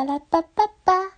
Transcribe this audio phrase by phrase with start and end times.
[0.00, 1.09] パラッパッパッパ